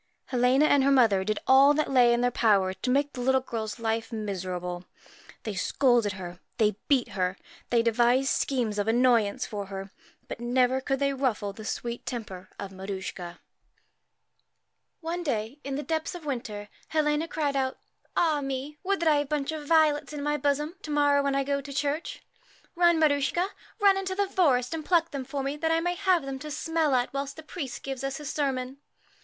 Helena 0.29 0.65
and 0.65 0.83
her 0.83 0.89
mother 0.89 1.23
did 1.23 1.37
all 1.45 1.75
that 1.75 1.91
lay 1.91 2.11
in 2.11 2.21
their 2.21 2.31
power 2.31 2.73
to 2.73 2.89
make 2.89 3.13
the 3.13 3.21
little 3.21 3.39
girl's 3.39 3.77
life 3.77 4.11
miserable. 4.11 4.83
They 5.43 5.53
scolded 5.53 6.13
her, 6.13 6.39
they 6.57 6.75
beat 6.87 7.09
her, 7.09 7.37
they 7.69 7.83
devised 7.83 8.29
schemes 8.29 8.79
of 8.79 8.87
annoyance 8.87 9.45
for 9.45 9.67
her, 9.67 9.91
but 10.27 10.39
never 10.39 10.81
could 10.81 10.97
they 10.97 11.13
ruffle 11.13 11.53
the 11.53 11.65
sweet 11.65 12.03
temper 12.03 12.49
of 12.57 12.71
Maruschka. 12.71 13.41
One 15.01 15.21
day, 15.21 15.59
in 15.63 15.75
the 15.75 15.83
depth 15.83 16.15
of 16.15 16.25
winter, 16.25 16.69
Helena 16.87 17.27
cried 17.27 17.55
out, 17.55 17.77
'Ah, 18.17 18.41
mel 18.41 18.71
would 18.83 19.01
that 19.01 19.07
I 19.07 19.17
had 19.17 19.25
a 19.25 19.29
bunch 19.29 19.51
of 19.51 19.67
violets 19.67 20.13
in 20.13 20.23
my 20.23 20.35
bosom 20.35 20.77
to 20.81 20.89
morrow, 20.89 21.21
when 21.21 21.35
I 21.35 21.43
go 21.43 21.61
to 21.61 21.71
church. 21.71 22.23
Run, 22.73 22.97
Maruschka, 22.97 23.49
run 23.79 23.97
into 23.97 24.15
the 24.15 24.27
forest 24.27 24.73
and 24.73 24.83
pluck 24.83 25.11
them 25.11 25.25
for 25.25 25.43
me, 25.43 25.57
that 25.57 25.69
I 25.69 25.79
may 25.79 25.93
have 25.93 26.23
them 26.25 26.39
to 26.39 26.49
smell 26.49 26.95
at 26.95 27.13
whilst 27.13 27.35
the 27.35 27.43
priest 27.43 27.83
gives 27.83 28.03
us 28.03 28.17
his 28.17 28.31
sermon.' 28.33 28.77